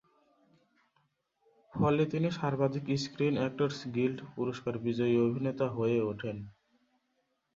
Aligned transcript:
ফলে 1.73 2.03
তিনি 2.05 2.29
সর্বাধিক 2.31 2.85
স্ক্রিন 3.03 3.35
অ্যাক্টরস 3.39 3.79
গিল্ড 3.95 4.19
পুরস্কার 4.35 4.73
বিজয়ী 4.85 5.15
অভিনেতা 5.27 5.67
হয়ে 5.69 5.97
ওঠেন। 6.01 6.37